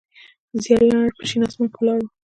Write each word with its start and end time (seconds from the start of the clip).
زیړ 0.61 0.81
لمر 0.87 1.11
په 1.17 1.23
شین 1.29 1.41
اسمان 1.45 1.67
کې 1.73 1.79
ولاړ 1.79 1.99
و. 2.03 2.07